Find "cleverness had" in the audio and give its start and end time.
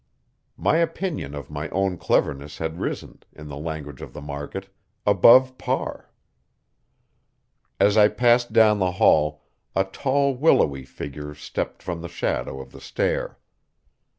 1.99-2.79